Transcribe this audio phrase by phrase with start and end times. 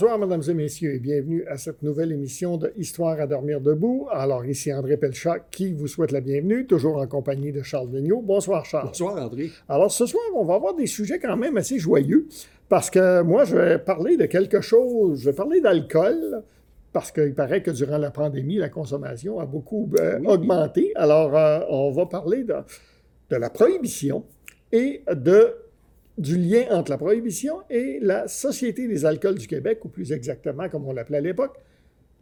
[0.00, 4.06] Bonsoir, mesdames et messieurs, et bienvenue à cette nouvelle émission de Histoire à dormir debout.
[4.12, 8.22] Alors, ici André Pelchat qui vous souhaite la bienvenue, toujours en compagnie de Charles Vigneault.
[8.22, 8.86] Bonsoir, Charles.
[8.86, 9.50] Bonsoir, André.
[9.68, 12.28] Alors, ce soir, on va avoir des sujets quand même assez joyeux,
[12.68, 16.44] parce que moi, je vais parler de quelque chose, je vais parler d'alcool,
[16.92, 20.92] parce qu'il paraît que durant la pandémie, la consommation a beaucoup euh, augmenté.
[20.94, 22.54] Alors, euh, on va parler de,
[23.30, 24.22] de la prohibition
[24.70, 25.56] et de
[26.18, 30.68] du lien entre la prohibition et la Société des alcools du Québec, ou plus exactement,
[30.68, 31.56] comme on l'appelait à l'époque,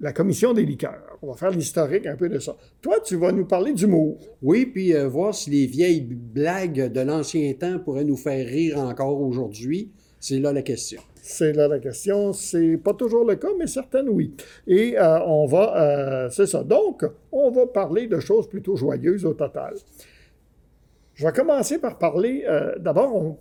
[0.00, 1.18] la Commission des liqueurs.
[1.22, 2.54] On va faire l'historique un peu de ça.
[2.82, 4.18] Toi, tu vas nous parler d'humour.
[4.42, 8.78] Oui, puis euh, voir si les vieilles blagues de l'ancien temps pourraient nous faire rire
[8.78, 9.90] encore aujourd'hui.
[10.20, 11.00] C'est là la question.
[11.22, 12.34] C'est là la question.
[12.34, 14.34] C'est pas toujours le cas, mais certaines oui.
[14.66, 16.62] Et euh, on va, euh, c'est ça.
[16.62, 19.74] Donc, on va parler de choses plutôt joyeuses au total.
[21.14, 22.44] Je vais commencer par parler,
[22.78, 23.38] d'abord, on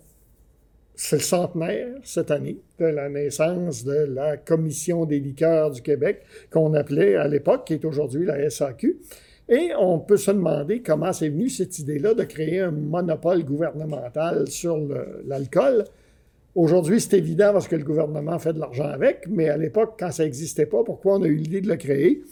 [0.96, 6.22] c'est le centenaire cette année de la naissance de la Commission des liqueurs du Québec,
[6.50, 8.96] qu'on appelait à l'époque, qui est aujourd'hui la SAQ.
[9.48, 14.48] Et on peut se demander comment c'est venu cette idée-là de créer un monopole gouvernemental
[14.48, 14.78] sur
[15.26, 15.84] l'alcool.
[16.54, 20.10] Aujourd'hui, c'est évident parce que le gouvernement fait de l'argent avec, mais à l'époque, quand
[20.10, 22.22] ça n'existait pas, pourquoi on a eu l'idée de le créer?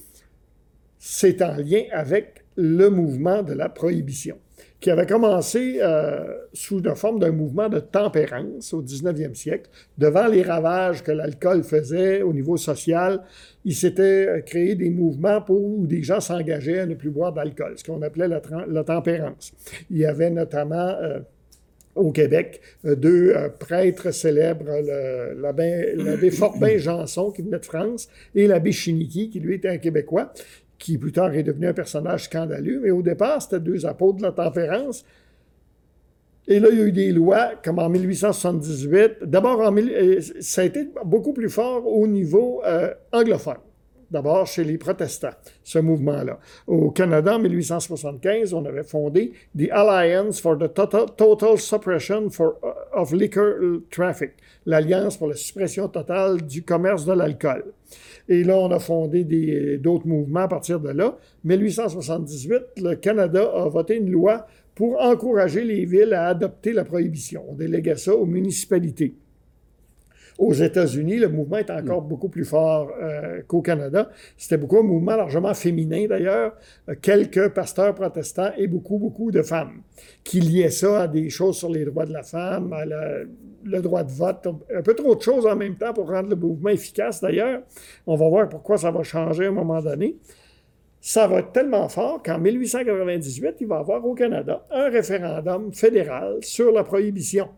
[0.99, 4.39] C'est en lien avec le mouvement de la prohibition
[4.85, 9.71] qui avait commencé euh, sous la forme d'un mouvement de tempérance au 19e siècle.
[9.97, 13.23] Devant les ravages que l'alcool faisait au niveau social,
[13.65, 17.33] il s'était euh, créé des mouvements pour, où des gens s'engageaient à ne plus boire
[17.33, 19.55] d'alcool, ce qu'on appelait la, tempérance.
[19.91, 20.91] Il y avait notamment...
[21.01, 21.21] Euh,
[21.97, 24.65] au Québec, deux prêtres célèbres,
[25.41, 30.33] l'abbé Forbin Janson, qui venait de France, et l'abbé Chiniki, qui lui était un Québécois,
[30.79, 34.23] qui plus tard est devenu un personnage scandaleux, mais au départ, c'était deux apôtres de
[34.23, 35.05] la tempérance.
[36.47, 39.25] Et là, il y a eu des lois, comme en 1878.
[39.25, 43.57] D'abord, euh, ça a été beaucoup plus fort au niveau euh, anglophone.
[44.11, 45.33] D'abord, chez les protestants,
[45.65, 46.39] ce mouvement-là.
[46.67, 52.43] Au Canada, en 1875, on avait fondé The Alliance for the Total, Suppression uh,
[52.93, 54.33] of Liquor Traffic,
[54.67, 57.65] l'Alliance pour la suppression totale du commerce de l'alcool.
[58.29, 59.25] Et là, on a fondé
[59.79, 61.17] d'autres mouvements à partir de là.
[61.45, 67.45] 1878, le Canada a voté une loi pour encourager les villes à adopter la prohibition.
[67.49, 69.15] On déléguait ça aux municipalités.
[70.39, 72.09] Aux États-Unis, le mouvement est encore mm.
[72.09, 74.11] beaucoup plus fort euh, qu'au Canada.
[74.37, 76.55] C'était beaucoup un mouvement largement féminin d'ailleurs,
[77.01, 79.83] quelques pasteurs protestants et beaucoup, beaucoup de femmes
[80.25, 82.85] qui liaient ça à des choses sur les droits de la femme, à
[83.65, 86.37] le droit de vote, un peu trop de choses en même temps pour rendre le
[86.37, 87.63] mouvement efficace d'ailleurs.
[88.07, 90.17] On va voir pourquoi ça va changer à un moment donné.
[91.01, 95.73] Ça va être tellement fort qu'en 1898, il va y avoir au Canada un référendum
[95.73, 97.49] fédéral sur la prohibition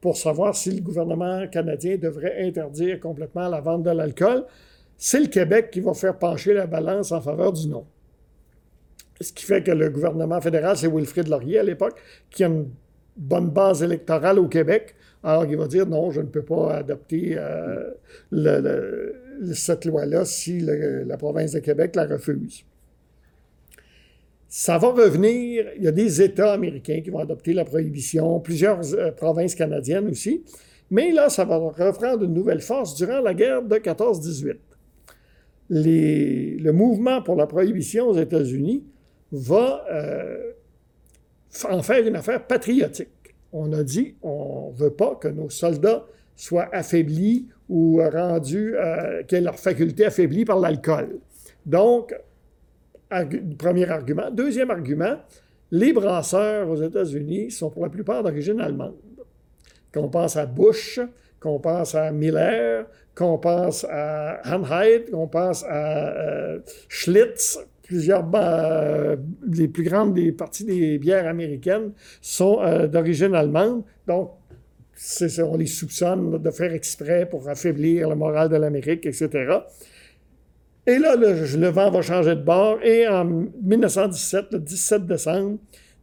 [0.00, 4.44] pour savoir si le gouvernement canadien devrait interdire complètement la vente de l'alcool.
[4.96, 7.86] C'est le Québec qui va faire pencher la balance en faveur du non.
[9.20, 11.98] Ce qui fait que le gouvernement fédéral, c'est Wilfrid Laurier à l'époque,
[12.30, 12.68] qui a une
[13.16, 14.94] bonne base électorale au Québec.
[15.22, 17.90] Alors, il va dire non, je ne peux pas adopter euh,
[19.54, 22.64] cette loi-là si la province de Québec la refuse.
[24.58, 28.80] Ça va revenir, il y a des États américains qui vont adopter la prohibition, plusieurs
[28.94, 30.44] euh, provinces canadiennes aussi,
[30.90, 34.56] mais là, ça va reprendre une nouvelle force durant la guerre de 14-18.
[35.68, 38.82] Le mouvement pour la prohibition aux États-Unis
[39.30, 40.52] va euh,
[41.68, 43.34] en faire une affaire patriotique.
[43.52, 49.22] On a dit, on ne veut pas que nos soldats soient affaiblis ou rendus, euh,
[49.24, 51.18] qu'aient leur faculté affaiblie par l'alcool.
[51.66, 52.14] Donc,
[53.58, 54.30] Premier argument.
[54.30, 55.16] Deuxième argument,
[55.70, 58.96] les brasseurs aux États-Unis sont pour la plupart d'origine allemande.
[59.92, 61.00] Qu'on pense à Bush,
[61.40, 66.58] qu'on pense à Miller, qu'on pense à Hanheit, qu'on pense à euh,
[66.88, 69.16] Schlitz, plusieurs euh,
[69.50, 73.84] les plus grandes des parties des bières américaines sont euh, d'origine allemande.
[74.06, 74.32] Donc,
[75.38, 79.60] on les soupçonne de faire exprès pour affaiblir le moral de l'Amérique, etc.
[80.86, 82.78] Et là, le, vent va changer de bord.
[82.82, 85.58] Et en 1917, le 17 décembre,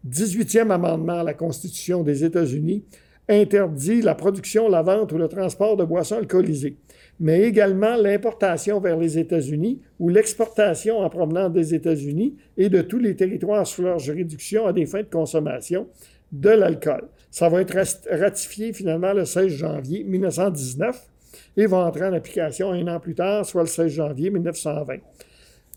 [0.08, 2.84] 18e amendement à la Constitution des États-Unis
[3.30, 6.78] interdit la production, la vente ou le transport de boissons alcoolisées,
[7.22, 13.00] mais également l'importation vers les États-Unis ou l'exportation en provenance des États-Unis et de tous
[13.00, 15.88] les territoires sous leur juridiction à des fins de consommation
[16.34, 17.08] de l'alcool.
[17.32, 17.78] Ça va être
[18.12, 21.13] ratifié finalement le 16 janvier 1919
[21.58, 24.98] et va entrer en application un an plus tard, soit le 16 janvier 1920.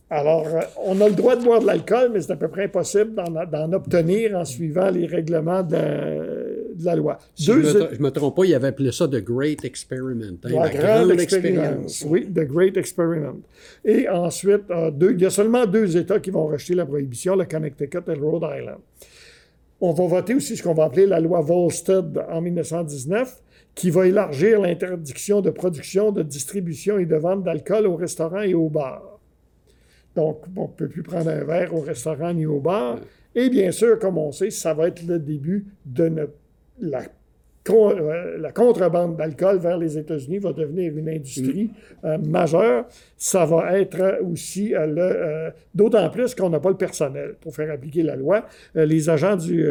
[0.08, 2.64] Alors, euh, on a le droit de boire de l'alcool, mais c'est à peu près
[2.64, 5.76] impossible d'en obtenir en suivant les règlements de,
[6.76, 7.18] de la loi.
[7.34, 10.38] Si je ne me, trompe pas, il avait appelé ça The Great Experiment.
[10.44, 12.04] Hein, la, grande, expérience.
[12.08, 13.40] Oui, The Great Experiment.
[13.84, 14.62] Et ensuite,
[14.92, 18.14] deux, il y a seulement deux États qui vont rejeter la prohibition, le Connecticut et
[18.14, 18.78] le Rhode Island.
[19.80, 23.42] On va voter aussi ce qu'on va appeler la loi Volstead en 1919,
[23.76, 28.55] qui va élargir l'interdiction de production, de distribution et de vente d'alcool aux restaurants et
[28.55, 29.20] aux bars.
[30.17, 32.99] Donc, on ne peut plus prendre un verre au restaurant ni au bar.
[33.34, 36.31] Et bien sûr, comme on sait, ça va être le début de
[36.81, 37.02] la
[37.70, 41.70] euh, la contrebande d'alcool vers les États-Unis va devenir une industrie
[42.05, 42.87] euh, majeure.
[43.17, 45.52] Ça va être aussi euh, le.
[45.75, 48.46] D'autant plus qu'on n'a pas le personnel pour faire appliquer la loi.
[48.75, 49.67] les agents du,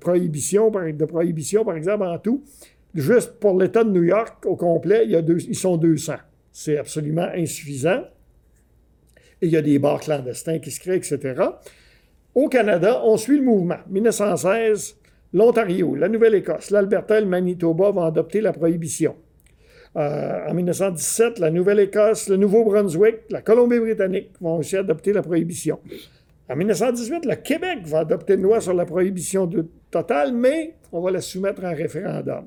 [0.00, 2.42] prohibition, de prohibition, par exemple, en tout,
[2.94, 6.14] juste pour l'État de New York au complet, il y a deux, ils sont 200.
[6.52, 8.02] C'est absolument insuffisant.
[9.40, 11.42] Et il y a des bars clandestins qui se créent, etc.
[12.34, 13.78] Au Canada, on suit le mouvement.
[13.88, 14.96] 1916,
[15.32, 19.14] l'Ontario, la Nouvelle-Écosse, l'Alberta et le Manitoba vont adopter la prohibition.
[19.96, 25.80] Euh, en 1917, la Nouvelle-Écosse, le Nouveau-Brunswick, la Colombie-Britannique vont aussi adopter la prohibition.
[26.50, 29.48] En 1918, le Québec va adopter une loi sur la prohibition
[29.90, 32.46] totale, mais on va la soumettre à un référendum.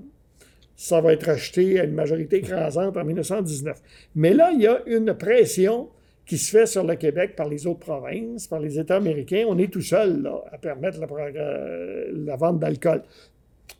[0.82, 3.80] Ça va être rejeté à une majorité écrasante en 1919.
[4.16, 5.90] Mais là, il y a une pression
[6.26, 9.46] qui se fait sur le Québec par les autres provinces, par les États américains.
[9.48, 13.04] On est tout seul à permettre la, euh, la vente d'alcool.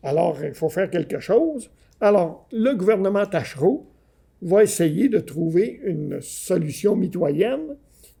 [0.04, 1.72] Alors, il faut faire quelque chose.
[2.00, 3.84] Alors, le gouvernement Tachereau
[4.40, 7.76] va essayer de trouver une solution mitoyenne.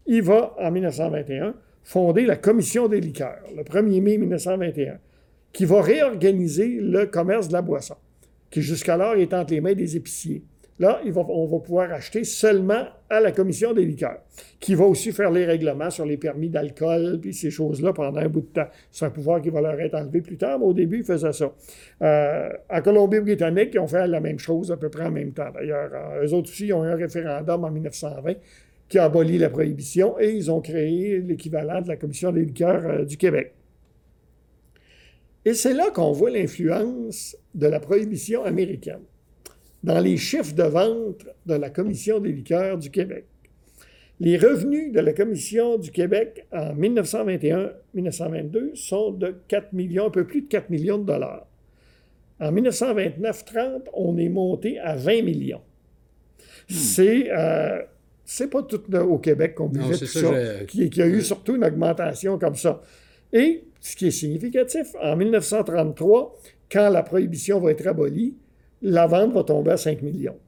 [0.06, 1.54] Il va, en 1921,
[1.84, 4.98] fonder la Commission des liqueurs, le 1er mai 1921,
[5.52, 7.94] qui va réorganiser le commerce de la boisson,
[8.52, 10.44] qui jusqu'alors est entre les mains des épiciers.
[10.78, 14.20] Là, on va pouvoir acheter seulement à la commission des liqueurs,
[14.58, 18.28] qui va aussi faire les règlements sur les permis d'alcool, puis ces choses-là pendant un
[18.28, 18.68] bout de temps.
[18.90, 21.32] C'est un pouvoir qui va leur être enlevé plus tard, mais au début, ils faisaient
[21.32, 21.52] ça.
[22.02, 25.50] Euh, en Colombie-Britannique, ils ont fait la même chose à peu près en même temps.
[25.54, 28.34] D'ailleurs, euh, eux autres aussi, ils ont eu un référendum en 1920
[28.88, 32.84] qui a aboli la prohibition et ils ont créé l'équivalent de la commission des liqueurs
[32.86, 33.54] euh, du Québec.
[35.44, 39.02] Et c'est là qu'on voit l'influence de la prohibition américaine
[39.82, 43.24] dans les chiffres de vente de la Commission des liqueurs du Québec.
[44.20, 50.24] Les revenus de la Commission du Québec en 1921-1922 sont de 4 millions, un peu
[50.24, 51.48] plus de 4 millions de dollars.
[52.38, 55.58] En 1929-30, on est monté à 20 millions.
[55.58, 56.42] Hmm.
[56.68, 57.82] C'est euh,
[58.24, 61.64] c'est pas tout au Québec qu'on vivait tout ça, qui, qui, a eu surtout une
[61.64, 62.80] augmentation comme ça.
[63.32, 66.38] Et ce qui est significatif, en 1933,
[66.70, 68.36] quand la prohibition va être abolie,
[68.80, 70.38] la vente va tomber à 5 millions.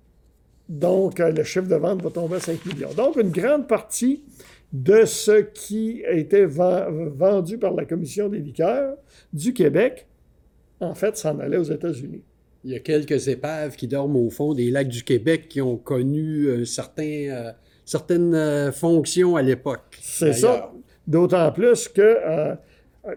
[0.68, 2.92] Donc, euh, le chiffre de vente va tomber à 5 millions.
[2.96, 4.22] Donc, une grande partie
[4.72, 8.96] de ce qui était vendu par la Commission des liqueurs
[9.32, 10.06] du Québec,
[10.80, 12.22] en fait, s'en allait aux États-Unis.
[12.64, 15.76] Il y a quelques épaves qui dorment au fond des lacs du Québec qui ont
[15.76, 16.64] connu euh,
[16.98, 17.52] euh,
[17.84, 19.98] certaines fonctions à l'époque.
[20.00, 20.72] C'est ça.
[21.06, 22.56] D'autant plus que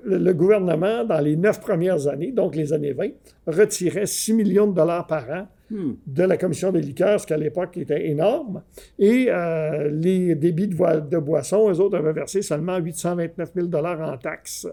[0.04, 3.10] le, gouvernement, dans les neuf premières années, donc les années 20,
[3.48, 5.94] retirait 6 millions de dollars par an hmm.
[6.06, 8.63] de la commission des liqueurs, ce qui à l'époque était énorme.
[9.00, 14.01] Et euh, les débits de, de boissons, eux autres avaient versé seulement 829 000 dollars
[14.01, 14.67] en taxes.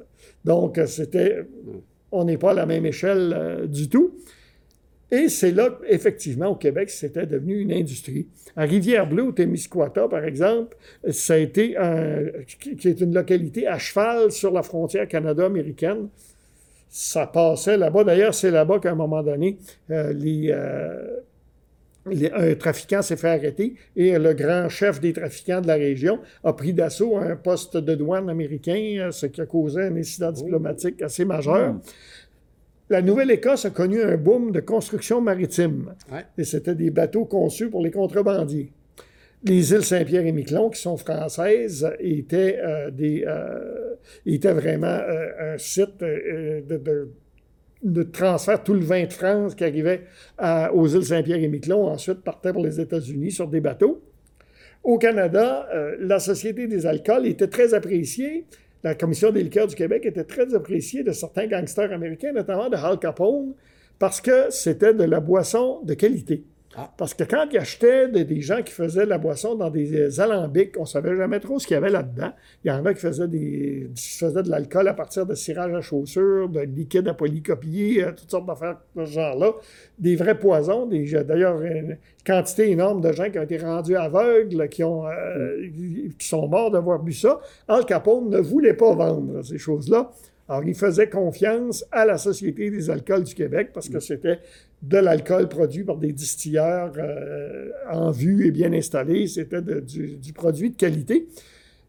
[0.44, 1.78] Donc, c'était, hmm.
[2.12, 4.14] on n'est pas à la même échelle euh, du tout.
[5.14, 8.26] Et c'est là, effectivement, au Québec, c'était devenu une industrie.
[8.56, 10.76] À Rivière-Bleue, au Témiscouata, par exemple,
[11.08, 12.24] ça a été un,
[12.58, 16.08] qui est une localité à cheval sur la frontière canado-américaine.
[16.88, 18.02] Ça passait là-bas.
[18.02, 19.56] D'ailleurs, c'est là-bas qu'à un moment donné,
[19.92, 20.12] euh,
[20.50, 26.18] euh, un trafiquant s'est fait arrêter et le grand chef des trafiquants de la région
[26.42, 30.42] a pris d'assaut un poste de douane américain, ce qui a causé un incident oh.
[30.42, 31.76] diplomatique assez majeur.
[32.90, 35.94] La Nouvelle-Écosse a connu un boom de construction maritime.
[36.36, 38.70] Et c'était des bateaux conçus pour les contrebandiers.
[39.42, 45.58] Les îles Saint-Pierre et Miquelon, qui sont françaises, étaient, euh, des, euh, vraiment euh, un
[45.58, 47.10] site de,
[47.82, 48.62] de, transfert.
[48.62, 50.02] Tout le vin de France qui arrivait
[50.72, 54.02] aux îles Saint-Pierre et Miquelon, ensuite partait pour les États-Unis sur des bateaux.
[54.82, 55.68] Au Canada,
[56.00, 58.44] la Société des alcools était très appréciée
[58.84, 62.76] la Commission des liqueurs du Québec était très appréciée de certains gangsters américains, notamment de
[62.76, 63.54] Hal Capone,
[63.98, 66.44] parce que c'était de la boisson de qualité.
[66.76, 66.90] Ah.
[66.96, 70.76] Parce que quand ils achetaient des, gens qui faisaient de la boisson dans des alambics,
[70.76, 72.32] on ne savait jamais trop ce qu'il y avait là-dedans.
[72.64, 75.80] Il y en a qui faisaient, des, faisaient de l'alcool à partir de cirage à
[75.80, 79.52] chaussures, de liquide à polycopier, euh, toutes sortes d'affaires de ce genre-là.
[79.98, 80.86] Des vrais poisons.
[80.86, 85.68] D'ailleurs, une quantité énorme de gens qui ont été rendus aveugles, qui, ont, euh,
[86.18, 87.40] qui sont morts d'avoir bu ça.
[87.68, 90.10] Al Capone ne voulait pas vendre ces choses-là.
[90.48, 94.40] Alors, il faisait confiance à la Société des alcools du Québec parce que c'était
[94.88, 99.26] de l'alcool produit par des distilleurs euh, en vue et bien installés.
[99.26, 101.26] C'était du, du, produit de qualité.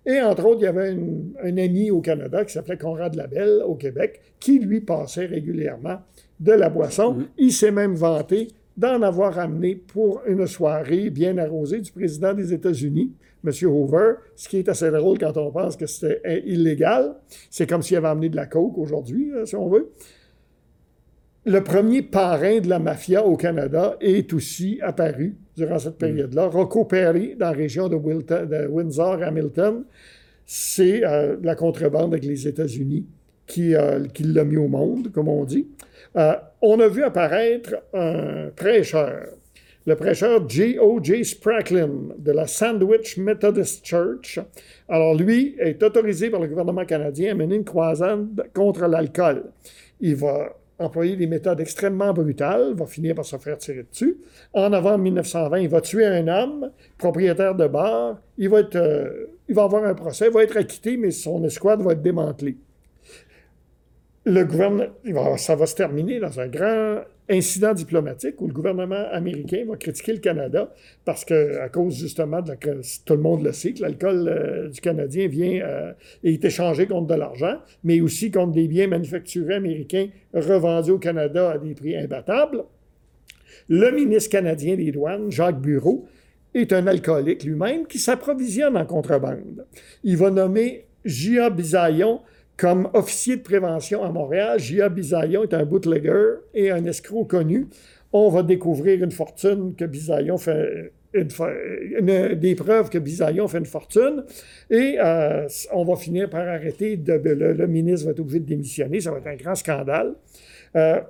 [0.05, 0.95] Et entre autres, il y avait
[1.43, 5.97] un ami au Canada qui s'appelait Conrad Labelle au Québec qui lui passait régulièrement
[6.39, 7.15] de la boisson.
[7.15, 7.25] Mm-hmm.
[7.39, 12.53] Il s'est même vanté d'en avoir amené pour une soirée bien arrosée du président des
[12.53, 13.51] États-Unis, M.
[13.63, 17.15] Hoover, ce qui est assez drôle quand on pense que c'était illégal.
[17.49, 19.91] C'est comme s'il avait amené de la coke aujourd'hui, si on veut.
[21.47, 26.47] Le premier parrain de la mafia au Canada est aussi apparu durant cette période-là.
[26.47, 29.83] Rocco Perry, dans la région de, Windsor-Hamilton,
[30.43, 33.05] c'est euh, la contrebande avec les États-Unis
[33.45, 35.67] qui, euh, qui l'a mis au monde, comme on dit.
[36.15, 36.33] Euh,
[36.63, 39.27] on a vu apparaître un prêcheur,
[39.85, 41.25] le prêcheur J.O.J.
[41.25, 44.39] Spracklin de la Sandwich Methodist Church.
[44.89, 49.43] Alors lui est autorisé par le gouvernement canadien à mener une croisade contre l'alcool.
[50.01, 54.17] Il va employer des méthodes extrêmement brutales, va finir par se faire tirer dessus.
[54.53, 58.19] En novembre 1920, il va tuer un homme, propriétaire de bar.
[58.37, 61.81] Il va, euh, il va avoir un procès, il va être acquitté, mais son escouade
[61.81, 62.57] va être démantelée
[64.25, 69.65] le gouvernement, ça va se terminer dans un grand incident diplomatique où le gouvernement américain
[69.67, 70.73] va critiquer le Canada
[71.05, 74.69] parce que, à cause justement de la, tout le monde le sait, que l'alcool euh,
[74.69, 79.55] du Canadien vient euh, est échangé contre de l'argent, mais aussi contre des biens manufacturés
[79.55, 82.63] américains revendus au Canada à des prix imbattables.
[83.69, 86.05] Le ministre canadien des douanes, Jacques Bureau,
[86.53, 89.65] est un alcoolique lui-même qui s'approvisionne en contrebande.
[90.03, 92.21] Il va nommer Gia Bisaillon
[92.57, 94.89] comme officier de prévention à Montréal, J.A.
[94.89, 97.67] Bisaillon est un bootlegger et un escroc connu.
[98.13, 104.23] On va découvrir une fortune que Bisaillon fait, des preuves que Bisaillon fait une fortune,
[104.69, 109.01] et euh, on va finir par arrêter, de, le, ministre va être obligé de démissionner,
[109.01, 110.13] ça va être un grand scandale.
[110.75, 111.01] Euh,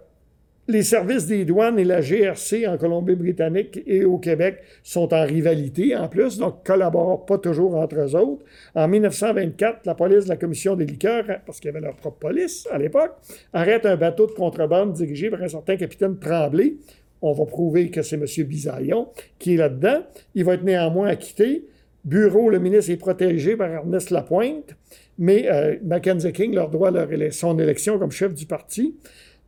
[0.68, 5.96] les services des douanes et la GRC en Colombie-Britannique et au Québec sont en rivalité
[5.96, 8.44] en plus, donc collaborent pas toujours entre eux autres.
[8.74, 12.18] En 1924, la police de la Commission des liqueurs, parce qu'il y avait leur propre
[12.18, 13.14] police à l'époque,
[13.54, 16.76] arrête un bateau de contrebande dirigé par un certain capitaine Tremblay.
[17.22, 18.26] On va prouver que c'est M.
[18.48, 19.08] Bisaillon
[19.38, 20.04] qui est là-dedans.
[20.34, 21.66] Il va être néanmoins acquitté.
[22.04, 24.76] Bureau, le ministre est protégé par Ernest Lapointe,
[25.18, 26.92] mais euh, Mackenzie King leur doit
[27.32, 28.96] son élection comme chef du parti.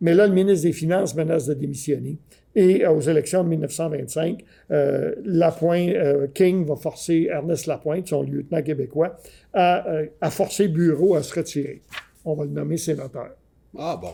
[0.02, 2.18] Mais là, le ministre des Finances menace de démissionner.
[2.58, 8.24] Et euh, aux élections de 1925, euh, Lapointe, euh, King va forcer Ernest Lapointe, son
[8.24, 9.16] lieutenant québécois,
[9.54, 9.86] à,
[10.20, 11.84] à, forcer Bureau à se retirer.
[12.26, 13.30] On va le nommer sénateur.
[13.78, 14.10] Ah bon.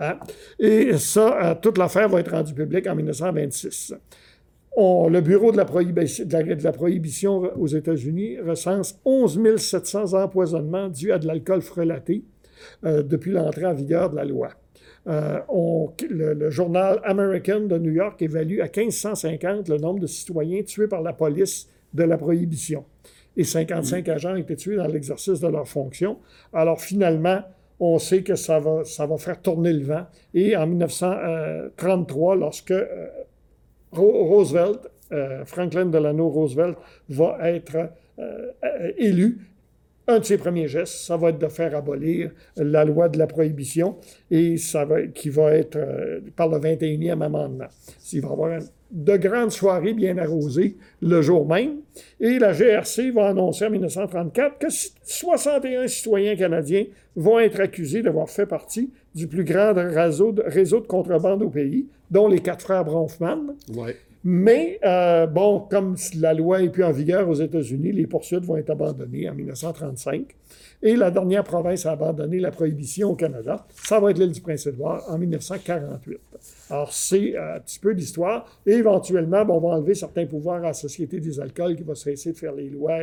[0.00, 0.18] Hein?
[0.58, 3.94] Et ça, toute l'affaire va être rendue publique en 1926.
[4.78, 11.18] le Bureau de la, de la prohibition aux États-Unis recense 11 700 empoisonnements dus à
[11.18, 12.24] de l'alcool frelaté
[12.82, 14.48] depuis l'entrée en vigueur de la loi.
[15.08, 15.40] Euh,
[16.08, 21.02] le, journal American de New York évalue à 1550 le nombre de citoyens tués par
[21.02, 22.84] la police de la prohibition.
[23.36, 24.10] Et 55 mm.
[24.10, 26.18] agents ont été tués dans l'exercice de leurs fonctions.
[26.52, 27.42] Alors finalement,
[27.80, 30.06] on sait que ça va, ça va faire tourner le vent.
[30.34, 33.08] Et en 1933, lorsque euh,
[33.90, 36.78] Roosevelt, euh, Franklin Delano Roosevelt,
[37.08, 37.90] va être
[38.98, 39.51] élu,
[40.12, 43.26] un de ses premiers gestes, ça va être de faire abolir la loi de la
[43.26, 43.96] prohibition
[44.30, 47.68] et ça va, qui va être euh, par le 21e amendement.
[48.12, 51.78] Il va y avoir de grandes soirées bien arrosées le jour même
[52.20, 54.66] et la GRC va annoncer en 1934 que
[55.02, 56.84] 61 citoyens canadiens
[57.16, 62.28] vont être accusés d'avoir fait partie du plus grand réseau de, contrebande au pays, dont
[62.28, 63.54] les quatre frères Bronfman.
[63.74, 63.96] Ouais.
[64.24, 68.56] Mais, euh, bon, comme la loi n'est plus en vigueur aux États-Unis, les poursuites vont
[68.56, 70.36] être abandonnées en 1935.
[70.84, 74.40] Et la dernière province à abandonner la prohibition au Canada, ça va être l'île du
[74.40, 76.18] Prince-Édouard en 1948.
[76.70, 78.46] Alors, c'est euh, un petit peu l'histoire.
[78.64, 81.96] Et éventuellement, bon, on va enlever certains pouvoirs à la Société des alcools qui va
[81.96, 82.98] cesser de faire les lois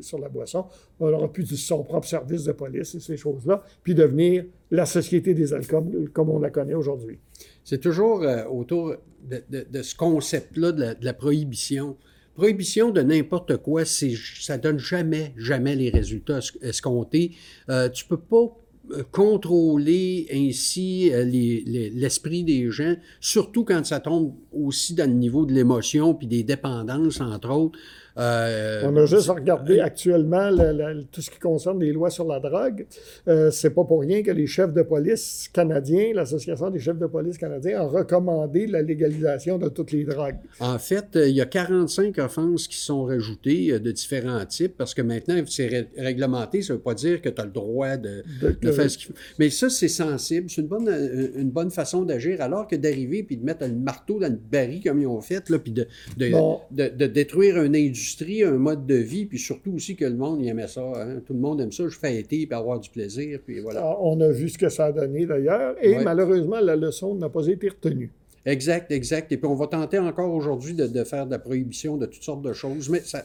[0.00, 0.64] sur la boisson.
[1.00, 5.34] On aura plus son propre service de police et ces choses-là, puis devenir la Société
[5.34, 7.18] des alcools comme on la connaît aujourd'hui.
[7.64, 8.96] C'est toujours euh, autour
[9.28, 11.96] de, ce concept-là de, la prohibition.
[12.34, 17.32] Prohibition de n'importe quoi, ça donne jamais, jamais les résultats escomptés.
[17.68, 18.56] Euh, tu peux pas
[18.90, 25.46] euh, contrôler ainsi euh, l'esprit des gens, surtout quand ça tombe aussi dans le niveau
[25.46, 27.78] de l'émotion puis des dépendances, entre autres.
[28.18, 32.26] Euh, On a juste regardé actuellement le- le- tout ce qui concerne les lois sur
[32.26, 32.86] la drogue.
[33.28, 37.06] Euh, c'est pas pour rien que les chefs de police canadiens, l'Association des chefs de
[37.06, 40.36] police canadiens, a recommandé la légalisation de toutes les drogues.
[40.60, 44.76] En fait, euh, il y a 45 offenses qui sont rajoutées euh, de différents types
[44.76, 46.60] parce que maintenant, c'est ré- réglementé.
[46.62, 48.98] Ça ne veut pas dire que tu as le droit de, De- de faire ce
[48.98, 49.14] qu'il faut.
[49.38, 50.50] Mais ça, c'est sensible.
[50.50, 53.68] C'est une bonne, euh, une bonne façon d'agir alors que d'arriver puis de mettre un
[53.72, 55.86] marteau dans le baril comme ils ont fait, là, puis de,
[56.18, 56.60] de, Bon.
[56.70, 58.01] de- de détruire une industrie,
[58.44, 60.82] un mode de vie, puis surtout aussi que le monde il aimait ça.
[60.96, 61.20] hein.
[61.26, 63.80] Tout le monde aime ça, je été puis avoir du plaisir, puis voilà.
[63.84, 66.04] Ah, On a vu ce que ça a donné d'ailleurs, et Ouais.
[66.04, 68.10] malheureusement, la leçon n'a pas été retenue.
[68.44, 69.30] Exact, exact.
[69.32, 72.24] Et puis on va tenter encore aujourd'hui de, de faire de la prohibition de toutes
[72.24, 73.24] sortes de choses, mais ça,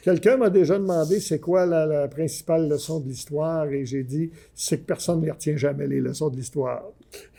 [0.00, 4.30] Quelqu'un m'a déjà demandé c'est quoi la, la principale leçon de l'histoire, et j'ai dit
[4.54, 6.84] c'est que personne ne les retient jamais, les leçons de l'histoire.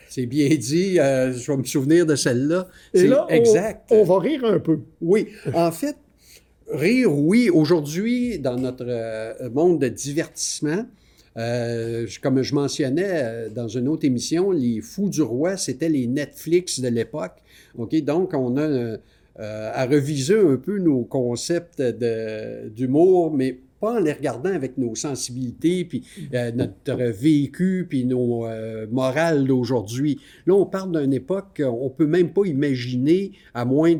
[0.09, 0.99] C'est bien dit.
[0.99, 2.67] euh, je vais me souvenir de celle-là.
[2.93, 3.87] Et C'est là, on- exact.
[3.91, 4.79] On, va rire un peu.
[5.01, 5.27] Oui.
[5.53, 5.95] En fait,
[6.71, 7.49] rire, oui.
[7.49, 10.85] Aujourd'hui, dans notre euh, monde de divertissement,
[11.37, 16.07] euh, comme je mentionnais euh, dans une autre émission, les fous du roi, c'était les
[16.07, 17.41] Netflix de l'époque.
[17.77, 17.95] OK?
[18.03, 18.97] Donc, on a euh,
[19.37, 25.85] à reviser un peu nos concepts d'humour, mais pas en les regardant avec nos sensibilités,
[25.85, 28.45] puis notre vécu, puis nos
[28.91, 30.19] morales d'aujourd'hui.
[30.45, 33.95] Là, on parle d'une époque qu'on peut même pas imaginer, à moins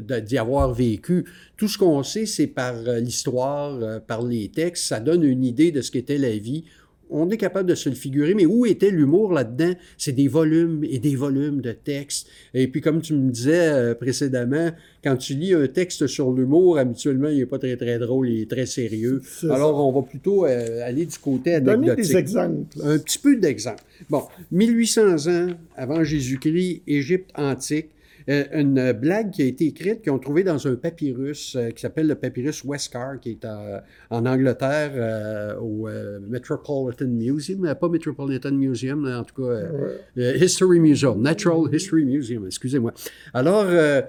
[0.00, 1.24] d'y avoir vécu.
[1.56, 5.44] Tout ce qu'on sait, c'est par euh, l'histoire, euh, par les textes, ça donne une
[5.44, 6.64] idée de ce qu'était la vie.
[7.10, 9.74] On est capable de se le figurer, mais où était l'humour là-dedans?
[9.98, 12.28] C'est des volumes et des volumes de textes.
[12.54, 14.70] Et puis, comme tu me disais euh, précédemment,
[15.02, 18.42] quand tu lis un texte sur l'humour, habituellement, il n'est pas très, très drôle, il
[18.42, 19.20] est très sérieux.
[19.44, 22.12] Alors, on va plutôt euh, aller du côté Donnez anecdotique.
[22.12, 22.78] des exemples.
[22.82, 23.84] Un petit peu d'exemple.
[24.08, 27.90] Bon, 1800 ans avant Jésus-Christ, Égypte antique,
[28.26, 32.06] une blague qui a été écrite, qu'ils ont trouvé dans un papyrus euh, qui s'appelle
[32.06, 37.88] le papyrus Westcar, qui est en, en Angleterre euh, au euh, Metropolitan Museum, euh, pas
[37.88, 39.70] Metropolitan Museum, là, en tout cas, euh,
[40.16, 40.22] Ouais.
[40.22, 42.92] euh, History Museum, Natural History Museum, excusez-moi.
[43.34, 44.00] Alors, euh,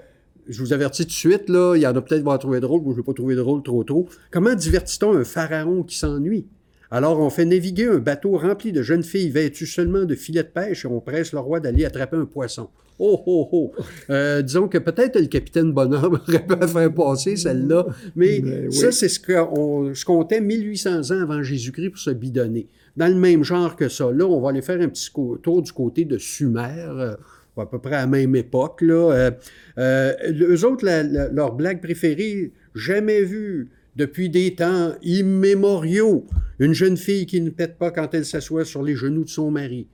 [0.48, 2.38] je vous avertis tout de suite, là, il y en a peut-être qui vont la
[2.38, 4.08] trouver drôle, moi je ne vais pas trouver drôle trop trop.
[4.30, 6.46] Comment divertit-on un pharaon qui s'ennuie?
[6.90, 10.48] Alors, on fait naviguer un bateau rempli de jeunes filles vêtues seulement de filets de
[10.48, 12.68] pêche et on presse le roi d'aller attraper un poisson.
[12.98, 13.72] Oh, oh, oh!
[14.08, 18.72] Euh, disons que peut-être le capitaine Bonhomme aurait pu faire passer, celle-là, mais Ben oui.
[18.74, 22.68] ça, c'est ce qu'on ce comptait 1800 ans avant Jésus-Christ pour se bidonner.
[22.96, 25.10] Dans le même genre que ça, là, on va aller faire un petit
[25.42, 27.16] tour du côté de Sumer, euh,
[27.58, 28.80] à peu près à la même époque.
[28.80, 29.12] Là.
[29.12, 29.30] Euh,
[29.76, 36.24] euh, eux autres, la- la- leur blague préférée, jamais vue depuis des temps immémoriaux,
[36.58, 39.50] une jeune fille qui ne pète pas quand elle s'assoit sur les genoux de son
[39.50, 39.86] mari.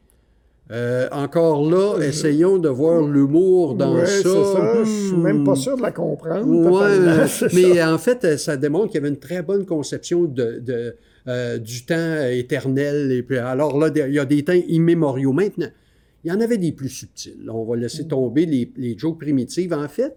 [0.71, 4.23] Euh, encore là, essayons de voir l'humour dans Ouais, ça.
[4.23, 4.85] ça.
[4.85, 5.57] Je suis même pas Hmm.
[5.57, 6.47] sûr de la comprendre.
[6.49, 7.93] Ouais, c'est mais ça.
[7.95, 10.95] en fait, euh, ça démontre qu'il y avait une très bonne conception de, de,
[11.29, 13.11] euh, du temps éternel.
[13.13, 15.33] Et puis, alors là, il y a des temps immémoriaux.
[15.33, 15.69] Maintenant,
[16.25, 17.51] il y en avait des plus subtils.
[17.53, 19.75] On va laisser tomber les, les jokes primitives.
[19.75, 20.15] En fait,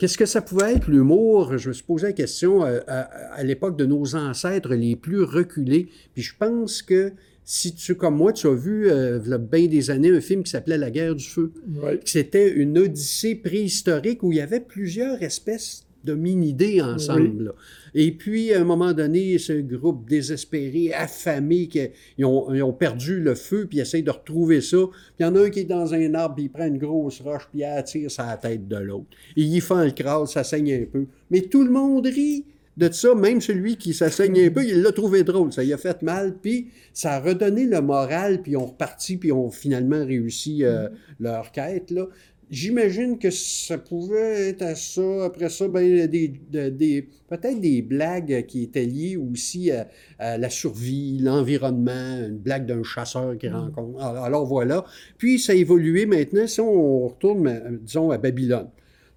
[0.00, 1.58] qu'est-ce que ça pouvait être l'humour?
[1.58, 3.02] Je me suis posé la question euh, à,
[3.34, 5.90] à l'époque de nos ancêtres les plus reculés.
[6.14, 7.12] Puis je pense que
[7.44, 10.20] si tu, comme moi, tu as vu, euh, il y a bien des années, un
[10.20, 11.52] film qui s'appelait La guerre du feu.
[11.82, 12.00] Ouais.
[12.04, 17.44] C'était une odyssée préhistorique où il y avait plusieurs espèces d'hominidés ensemble.
[17.44, 17.52] là.
[17.94, 21.80] Et puis, à un moment donné, ce groupe désespéré, affamé, qui
[22.18, 24.78] ils ont, ils ont perdu le feu, puis ils essayent de retrouver ça.
[24.86, 26.78] Puis il y en a un qui est dans un arbre, puis il prend une
[26.78, 29.06] grosse roche, puis il attire sa tête de l'autre.
[29.36, 31.06] Il fait le crâne, ça saigne un peu.
[31.30, 32.44] Mais tout le monde rit
[32.76, 35.76] de ça, même celui qui s'assaigne un peu, il l'a trouvé drôle, ça lui a
[35.76, 40.64] fait mal, puis ça a redonné le moral, puis ont reparti, puis ont finalement réussi
[40.64, 42.06] euh, leur quête, là.
[42.50, 45.24] J'imagine que ça pouvait être à ça.
[45.24, 50.36] Après ça, ben, des, de- des, peut-être des blagues qui étaient liées aussi à, à
[50.36, 54.02] la survie, l'environnement, une blague d'un chasseur qui rencontre.
[54.02, 54.84] Alors, alors voilà.
[55.16, 56.46] Puis ça a évolué maintenant.
[56.48, 58.68] Si on retourne, mais, disons, à Babylone,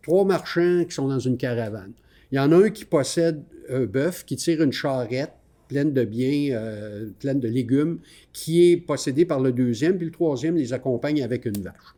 [0.04, 1.94] trois marchands qui sont dans une caravane.
[2.32, 5.34] Il y en a un qui possède un bœuf, qui tire une charrette
[5.70, 7.98] pleine de biens, euh, pleine de légumes,
[8.32, 11.93] qui est possédé par le deuxième, puis le troisième les accompagne avec une vache.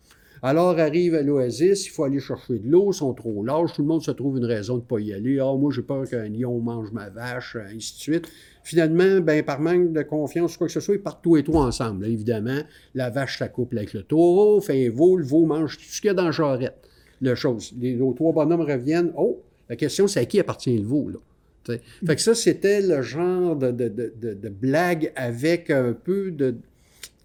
[0.48, 3.82] Alors arrive à l'oasis, il faut aller chercher de l'eau, ils sont trop larges, tout
[3.82, 5.40] le monde se trouve une raison de ne pas y aller.
[5.40, 8.28] Ah, moi j'ai peur qu'un lion mange ma vache, ainsi de suite.
[8.64, 11.44] Finalement, ben, par manque de confiance ou quoi que ce soit, ils partent tous et
[11.44, 12.06] trois ensemble.
[12.06, 12.60] évidemment,
[12.94, 16.10] la vache s'accouple avec le taureau, fait un veau, le veau mange tout ce qu'il
[16.10, 16.78] y a dans la jarrette.
[17.22, 17.74] Le chose.
[17.82, 19.14] Les, trois bonhommes reviennent.
[19.18, 21.80] Oh, la question c'est à qui appartient le veau, là?
[22.06, 26.54] Fait que ça, c'était le genre de, de- de blague avec un peu de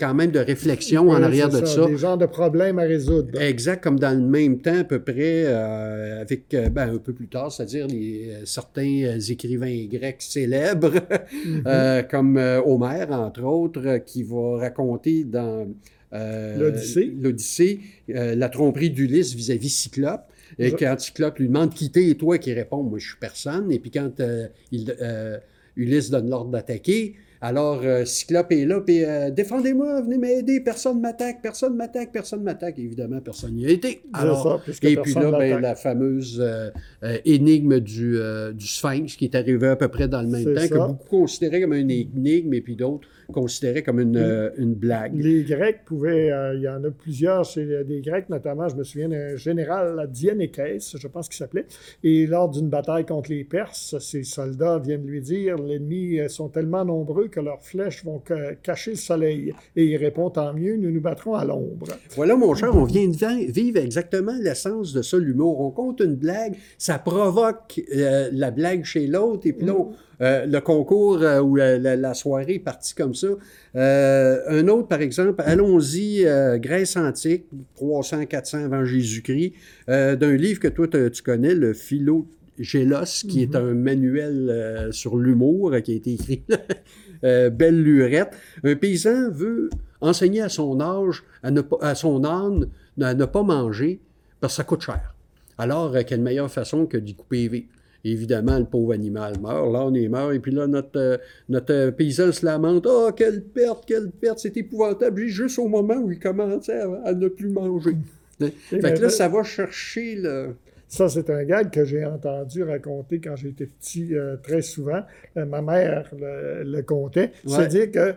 [0.00, 1.86] quand même de réflexion en arrière de ça.
[1.86, 3.40] Des genres de problèmes à résoudre.
[3.40, 7.12] Exact, comme dans le même temps, à peu près, euh, avec euh, ben, un peu
[7.12, 10.94] plus tard, c'est-à-dire les, euh, certains écrivains grecs célèbres,
[11.46, 11.62] Mhm.
[11.66, 15.68] euh, comme Homère, entre autres, qui va raconter dans
[16.12, 17.12] L'Odyssée.
[17.20, 20.22] l'Odyssée, la tromperie d'Ulysse vis-à-vis Cyclope.
[20.58, 23.70] Et quand Cyclope lui demande qui t'es et toi qui répond Moi, je suis personne.
[23.70, 25.38] Et puis quand euh, il, euh,
[25.76, 31.00] Ulysse donne l'ordre d'attaquer, alors euh, Cyclope est là, puis euh, défendez-moi, venez m'aider, personne
[31.00, 32.78] m'attaque, personne m'attaque, personne m'attaque.
[32.78, 34.02] Évidemment, personne n'y a été.
[34.12, 36.68] Alors, ça, et puis là, ben, la fameuse euh,
[37.02, 40.54] euh, énigme du, euh, du Sphinx qui est arrivée à peu près dans le même
[40.54, 40.68] temps, ça.
[40.68, 45.14] que beaucoup considéraient comme une énigme, et puis d'autres considéraient comme une, euh, une blague.
[45.14, 48.84] Les Grecs pouvaient, euh, il y en a plusieurs chez des Grecs, notamment, je me
[48.84, 51.66] souviens d'un général Dienekès, je pense qu'il s'appelait,
[52.04, 56.48] et lors d'une bataille contre les Perses, ses soldats viennent lui dire l'ennemi euh, sont
[56.48, 59.52] tellement nombreux que leurs flèches vont ca- cacher le soleil.
[59.76, 61.86] Et il répond tant mieux, nous nous battrons à l'ombre.
[62.16, 65.60] Voilà, mon cher, on vient de vi- vivre exactement l'essence de ça, l'humour.
[65.60, 69.92] On compte une blague, ça provoque euh, la blague chez l'autre, et puis là, on-
[70.20, 73.28] euh, le concours euh, ou la, la- la soirée est partie comme ça.
[73.76, 76.24] Euh, un autre, par exemple, allons-y,
[76.60, 77.44] Grèce antique,
[77.80, 79.52] 300-400 avant Jésus-Christ,
[79.88, 82.26] d'un livre que toi, tu connais, le Philo.
[82.58, 86.42] Gélos, qui est un manuel euh, sur l'humour euh, qui a été écrit
[87.24, 88.32] euh, belle lurette.
[88.64, 89.70] Un paysan veut
[90.02, 92.68] enseigner à son âge, à, ne pas, à son âne,
[93.00, 94.00] à ne pas manger
[94.40, 95.14] parce que ça coûte cher.
[95.56, 97.66] Alors, quelle meilleure façon que d'y couper
[98.04, 101.16] Évidemment, le pauvre animal meurt, l'âne est mort, et puis là, notre, euh,
[101.48, 102.86] notre euh, paysan se lamente.
[102.88, 105.26] Oh, quelle perte, quelle perte, c'est épouvantable.
[105.26, 107.96] Juste au moment où il commençait à, à ne plus manger.
[108.40, 110.54] Fait ben, que là, ça va chercher le.
[110.88, 115.02] Ça, c'est un gag que j'ai entendu raconter quand j'étais petit euh, très souvent.
[115.36, 117.32] Euh, ma mère le, le contait.
[117.44, 117.52] Ouais.
[117.54, 118.14] C'est-à-dire que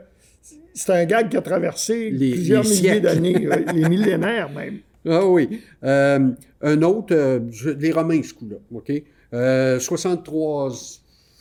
[0.73, 4.77] c'est un gag qui a traversé Les- plusieurs les milliers d'années, euh, les millénaires même.
[5.05, 5.61] Ah oui.
[5.83, 6.29] Euh,
[6.61, 7.39] un autre, euh,
[7.77, 8.91] les Romains, ce coup-là, OK?
[9.33, 10.71] Euh, 63,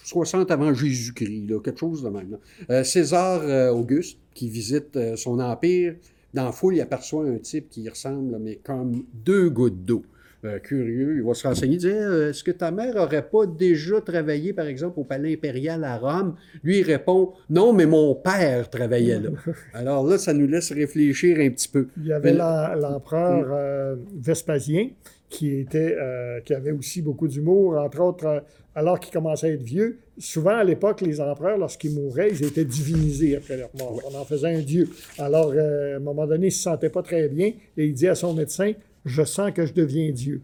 [0.05, 2.39] 60 avant Jésus-Christ, quelque chose de même.
[2.71, 5.95] Euh, César euh, Auguste, qui visite euh, son empire,
[6.35, 10.03] dans la foule, il aperçoit un type qui ressemble, mais comme deux gouttes d'eau.
[10.45, 13.47] Euh, curieux, il va se renseigner, il dit Euh, Est-ce que ta mère aurait pas
[13.47, 18.17] déjà travaillé, par exemple, au palais impérial à Rome Lui, il répond Non, mais mon
[18.17, 19.31] père travaillait là.
[19.73, 21.87] Alors là, ça nous laisse réfléchir un petit peu.
[21.97, 24.89] Il y avait l'empereur euh, Vespasien
[25.33, 28.41] qui, était, euh, qui avait aussi beaucoup d'humour, entre autres, euh,
[28.75, 29.99] alors qu'il commençait à être vieux.
[30.19, 34.01] Souvent, à l'époque, les empereurs, lorsqu'ils mouraient, ils étaient divinisés après leur mort.
[34.11, 34.89] On en faisait un dieu.
[35.19, 37.95] Alors, euh, à un moment donné, il ne se sentait pas très bien et il
[37.95, 38.73] dit à son médecin
[39.05, 40.43] Je sens que je deviens Dieu.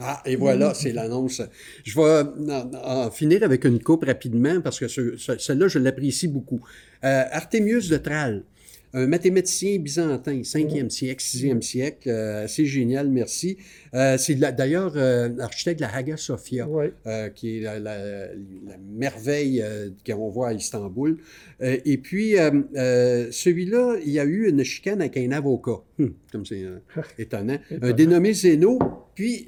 [0.00, 1.42] Ah, et voilà, c'est l'annonce.
[1.84, 5.78] Je vais en, en finir avec une coupe rapidement parce que ce- ce- celle-là, je
[5.78, 6.60] l'apprécie beaucoup.
[7.04, 8.42] Euh, Artémius de Tralles,
[8.94, 13.56] un mathématicien byzantin, 5e siècle, 6e siècle, euh, assez génial, merci.
[13.94, 16.66] Euh, c'est d'ailleurs euh, l'architecte de la Hagia Sophia
[17.06, 21.18] euh, qui est la, la- la merveille euh, qu'on voit à Istanbul.
[21.62, 25.82] Euh, et puis, euh, euh, celui-là, il y a eu une chicane avec un avocat.
[25.98, 26.78] Hum, comme c'est euh,
[27.18, 27.58] étonnant.
[27.96, 28.78] Dénommé Zéno.
[29.14, 29.46] Puis,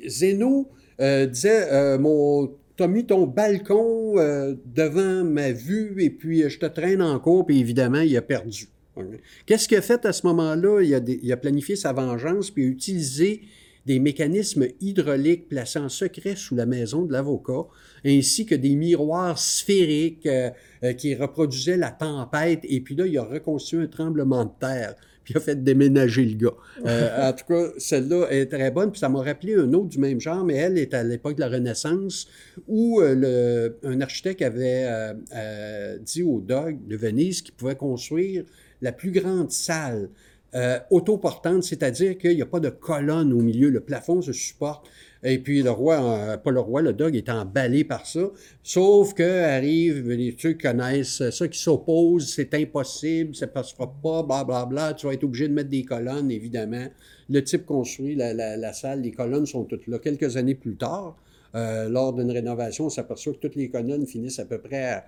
[1.00, 2.50] euh, disait euh, Mon.
[2.76, 7.20] T'as mis ton balcon euh, devant ma vue et puis euh, je te traîne en
[7.20, 8.66] cours, puis évidemment, il a perdu.
[9.46, 10.80] Qu'est-ce qu'il a fait à ce moment-là?
[10.82, 13.42] Il a, des- il a planifié sa vengeance, puis a utilisé
[13.86, 17.66] des mécanismes hydrauliques placés en secret sous la maison de l'avocat,
[18.06, 20.48] ainsi que des miroirs sphériques euh,
[20.84, 22.60] euh, qui reproduisaient la tempête.
[22.64, 26.24] Et puis là, il a reconstruit un tremblement de terre, puis il a fait déménager
[26.24, 26.54] le gars.
[26.86, 28.90] Euh, en tout cas, celle-là est très bonne.
[28.90, 31.40] Puis ça m'a rappelé un autre du même genre, mais elle est à l'époque de
[31.40, 32.26] la Renaissance,
[32.66, 38.44] où le- un architecte avait euh, euh, dit au Dog de Venise qu'il pouvait construire
[38.84, 40.08] la plus grande salle
[40.54, 44.86] euh, autoportante, c'est-à-dire qu'il n'y a pas de colonne au milieu, le plafond se supporte.
[45.24, 48.30] Et puis le roi, euh, pas le roi, le dog est emballé par ça.
[48.62, 53.86] Sauf que arrive, les ceux qui connaissent ça, qui s'opposent, c'est impossible, ça ne passera
[54.02, 54.66] pas, blablabla.
[54.66, 56.86] Bla, bla, tu vas être obligé de mettre des colonnes, évidemment.
[57.30, 59.98] Le type construit la, la- la salle, les colonnes sont toutes là.
[59.98, 61.16] Quelques années plus tard,
[61.56, 65.04] euh, lors d'une rénovation, on s'aperçoit que toutes les colonnes finissent à peu près à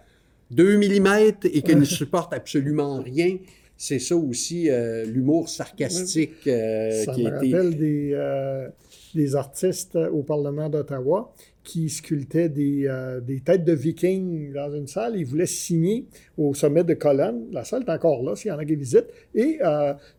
[0.51, 1.09] 2 mm
[1.45, 3.37] et qu'elles ne supportent absolument rien.
[3.79, 7.55] C'est ça aussi, euh, l'humour sarcastique euh, Ça qui me a été...
[7.55, 8.69] rappelle des, euh,
[9.15, 14.87] des artistes au Parlement d'Ottawa qui sculptaient des, euh, des têtes de vikings dans une
[14.87, 15.17] salle.
[15.17, 16.07] Ils voulaient signer
[16.39, 17.47] au sommet de colonne.
[17.51, 19.09] La salle est encore là, s'il y en a qui visitent.
[19.35, 19.59] Et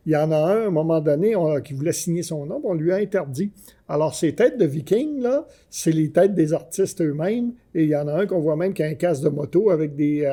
[0.06, 2.60] il y en a un, à un moment donné, on- qui voulait signer son nom,
[2.66, 3.52] on lui a interdit.
[3.88, 7.54] Alors, ces têtes de vikings, là, c'est les têtes des artistes eux-mêmes.
[7.74, 9.70] Et il y en a un qu'on voit même qui a un casque de moto
[9.70, 10.30] avec des,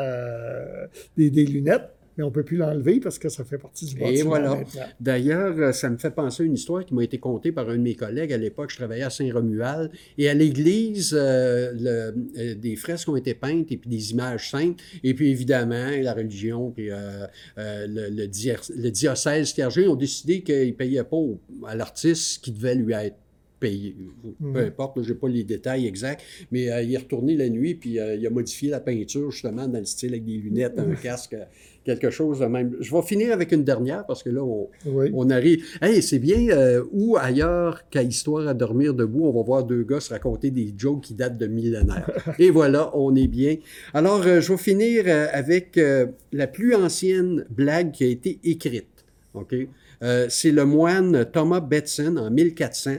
[1.16, 1.93] des, des lunettes.
[2.16, 4.10] Mais on ne peut plus l'enlever parce que ça fait partie du bâtiment.
[4.18, 4.62] Et voilà.
[5.00, 7.76] D'ailleurs, euh, ça me fait penser à une histoire qui m'a été contée par un
[7.76, 8.32] de mes collègues.
[8.32, 9.90] À l'époque, je travaillais à Saint-Romuald.
[10.18, 14.78] Et à l'église, euh, euh, des fresques ont été peintes et puis des images saintes.
[15.02, 20.42] Et puis, évidemment, la religion puis euh, le, le dier- le diocèse clergé ont décidé
[20.42, 21.16] qu'ils ne payaient pas
[21.66, 23.16] à l'artiste ce qui devait lui être
[23.60, 23.96] payé.
[24.52, 27.74] Peu importe, je n'ai pas les détails exacts, mais euh, il est retourné la nuit,
[27.74, 30.94] puis euh, il a modifié la peinture justement dans le style avec des lunettes, un
[30.96, 31.44] casque, euh,
[31.84, 32.74] quelque chose de même.
[32.80, 35.10] Je vais finir avec une dernière parce que là, on, Oui.
[35.14, 35.64] on arrive.
[35.82, 39.82] Hey, c'est bien euh, où ailleurs qu'à Histoire à dormir debout, on va voir deux
[39.84, 42.10] gars se raconter des jokes qui datent de millénaires.
[42.38, 43.56] Et voilà, on est bien.
[43.92, 45.78] Alors, euh, je vais finir euh, avec
[46.32, 48.88] la plus ancienne blague qui a été écrite.
[49.34, 49.54] OK?
[50.28, 52.96] C'est le moine Thomas Betson en 1400.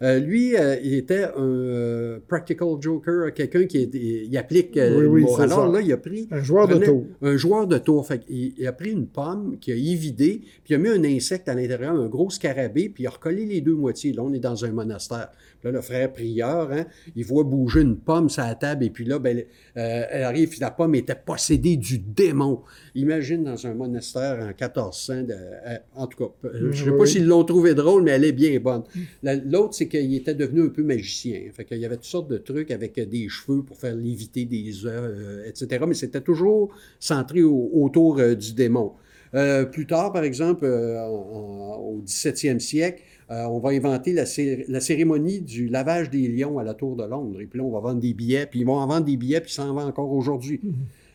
[0.00, 5.06] Euh, lui, euh, il était un euh, practical joker, quelqu'un qui est- il applique Oui,
[5.06, 5.72] oui, Alors ça.
[5.72, 7.04] là, il a pris Un joueur de tour.
[7.20, 8.06] un joueur de tour.
[8.06, 11.02] Fait il, il a pris une pomme qu'il a évidée, puis il a mis un
[11.04, 14.12] insecte à l'intérieur, un gros scarabée, puis il a recollé les deux moitiés.
[14.12, 15.30] Là, on est dans un monastère.
[15.64, 16.84] Là, le frère prieur, hein,
[17.16, 19.42] il voit bouger une pomme sur la table, et puis là, ben,
[19.74, 22.60] elle arrive, puis la pomme était possédée du démon.
[22.94, 26.96] Imagine dans un monastère en 1400, de- euh, en tout cas, je ne sais pas
[26.98, 27.08] Oui.
[27.08, 28.84] s'ils l'ont trouvé drôle, mais elle est bien bonne.
[29.24, 31.40] La- L'autre, c'est qu'il était devenu un peu magicien.
[31.52, 34.44] Fait qu'il y avait toutes sortes de trucs avec euh, des cheveux pour faire léviter
[34.44, 35.84] des œufs, euh, etc.
[35.88, 36.70] Mais c'était toujours
[37.00, 38.92] centré au- autour euh, du démon.
[39.34, 44.12] Euh, plus tard, par exemple, euh, en- en- au 17e siècle, euh, on va inventer
[44.14, 47.38] la, cé- la cérémonie du lavage des lions à la Tour de Londres.
[47.40, 49.40] Et puis là, on va vendre des billets, puis ils vont en vendre des billets,
[49.42, 50.60] puis ça en vend encore aujourd'hui.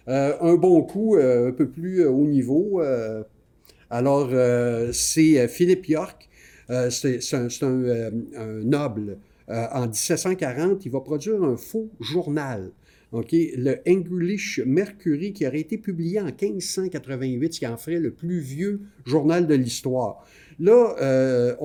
[0.07, 2.81] Euh, un bon coup, un peu plus haut niveau.
[3.89, 4.29] alors,
[4.91, 6.29] c'est Philippe York.
[6.73, 8.11] Euh, c'est un, euh,
[8.63, 9.17] noble.
[9.49, 12.71] Euh, en 1740, il va produire un faux journal.
[13.11, 13.31] OK?
[13.31, 18.39] Le English Mercury, qui aurait été publié en 1588, ce qui en ferait le plus
[18.39, 20.25] vieux journal de l'histoire.
[20.59, 21.55] Là,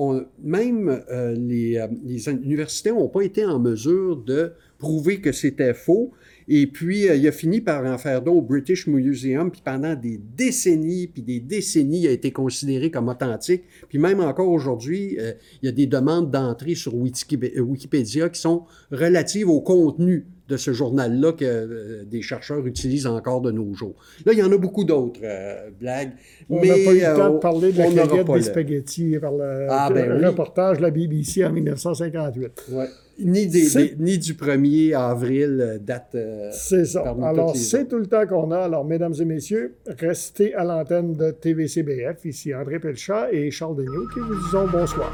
[0.43, 6.11] même les, les universités n'ont pas été en mesure de prouver que c'était faux.
[6.51, 9.95] Et puis, euh, il a fini par en faire don au British Museum, puis pendant
[9.95, 13.63] des décennies, puis des décennies, il a été considéré comme authentique.
[13.87, 18.41] Puis même encore aujourd'hui, euh, il y a des demandes d'entrée sur euh, Wikipédia qui
[18.41, 23.73] sont relatives au contenu de ce journal-là que euh, des chercheurs utilisent encore de nos
[23.73, 23.95] jours.
[24.25, 26.13] Là, il y en a beaucoup d'autres euh, blagues.
[26.49, 29.67] On n'a pas eu le temps de parler de la pas des spaghettis par le,
[29.69, 30.25] Ah, ben le oui.
[30.25, 32.65] reportage de la BBC en 1958.
[32.71, 32.85] Ouais.
[33.21, 36.11] Ni, des- du 1er avril, euh, date.
[36.15, 37.01] euh, C'est ça.
[37.23, 38.59] Alors, c'est tout le temps qu'on a.
[38.59, 42.25] Alors, mesdames et messieurs, restez à l'antenne de TVCBF.
[42.25, 45.11] Ici André Pelchat et Charles Degnaud qui vous disons bonsoir.